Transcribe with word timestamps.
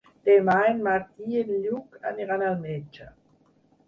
Demà 0.27 0.53
en 0.69 0.79
Martí 0.85 1.27
i 1.33 1.37
en 1.41 1.51
Lluc 1.65 1.99
aniran 2.13 2.47
al 2.47 2.57
metge. 2.65 3.07